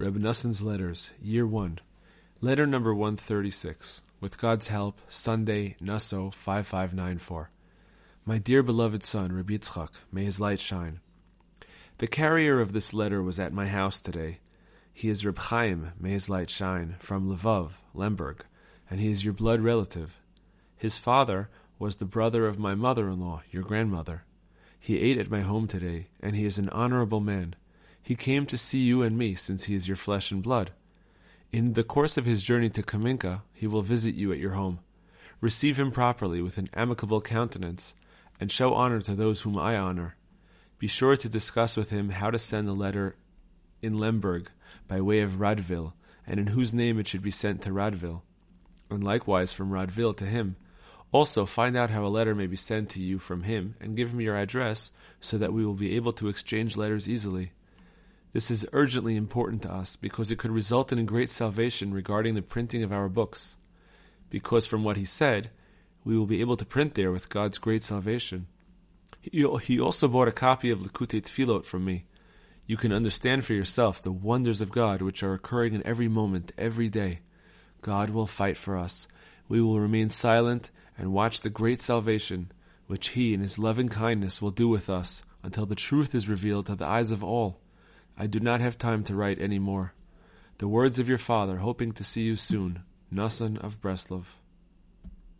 [0.00, 1.80] Reb Noson's Letters, Year 1.
[2.40, 4.02] Letter number 136.
[4.20, 7.50] With God's help, Sunday, Naso 5594.
[8.24, 11.00] My dear beloved son, Reb Yitzchak, may his light shine.
[11.96, 14.38] The carrier of this letter was at my house today.
[14.92, 18.44] He is Reb Chaim, may his light shine, from Lvov, Lemberg,
[18.88, 20.20] and he is your blood relative.
[20.76, 21.48] His father
[21.80, 24.22] was the brother of my mother-in-law, your grandmother.
[24.78, 27.56] He ate at my home today, and he is an honorable man.
[28.08, 30.70] He came to see you and me, since he is your flesh and blood.
[31.52, 34.80] In the course of his journey to Kaminka, he will visit you at your home.
[35.42, 37.92] Receive him properly with an amicable countenance,
[38.40, 40.16] and show honor to those whom I honor.
[40.78, 43.14] Be sure to discuss with him how to send the letter
[43.82, 44.48] in Lemberg
[44.86, 45.92] by way of Radville,
[46.26, 48.22] and in whose name it should be sent to Radville,
[48.88, 50.56] and likewise from Radville to him.
[51.12, 54.14] Also, find out how a letter may be sent to you from him, and give
[54.14, 57.52] him your address so that we will be able to exchange letters easily.
[58.32, 62.34] This is urgently important to us because it could result in a great salvation regarding
[62.34, 63.56] the printing of our books.
[64.28, 65.50] Because from what he said,
[66.04, 68.46] we will be able to print there with God's great salvation.
[69.22, 72.04] He, also bought a copy of Likutei Tfilot from me.
[72.66, 76.52] You can understand for yourself the wonders of God which are occurring in every moment,
[76.58, 77.20] every day.
[77.80, 79.08] God will fight for us.
[79.48, 82.52] We will remain silent and watch the great salvation
[82.86, 86.66] which He in His loving kindness will do with us until the truth is revealed
[86.66, 87.60] to the eyes of all.
[88.20, 89.94] I do not have time to write any more.
[90.58, 92.82] The words of your father, hoping to see you soon.
[93.14, 94.24] Noson of Breslov.